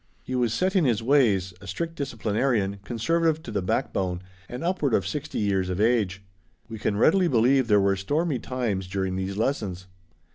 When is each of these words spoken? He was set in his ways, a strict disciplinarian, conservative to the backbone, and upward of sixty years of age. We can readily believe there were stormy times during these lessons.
He 0.23 0.33
was 0.33 0.51
set 0.51 0.75
in 0.75 0.83
his 0.83 1.03
ways, 1.03 1.53
a 1.61 1.67
strict 1.67 1.93
disciplinarian, 1.93 2.77
conservative 2.83 3.43
to 3.43 3.51
the 3.51 3.61
backbone, 3.61 4.23
and 4.49 4.63
upward 4.63 4.95
of 4.95 5.05
sixty 5.05 5.37
years 5.37 5.69
of 5.69 5.79
age. 5.79 6.23
We 6.67 6.79
can 6.79 6.97
readily 6.97 7.27
believe 7.27 7.67
there 7.67 7.79
were 7.79 7.95
stormy 7.95 8.39
times 8.39 8.87
during 8.87 9.15
these 9.15 9.37
lessons. 9.37 9.85